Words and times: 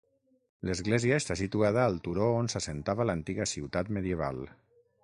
L'església 0.69 1.19
està 1.23 1.37
situada 1.41 1.83
al 1.91 2.01
turó 2.09 2.31
on 2.39 2.51
s'assentava 2.55 3.09
l'antiga 3.11 3.49
ciutat 3.57 3.95
medieval. 4.01 4.43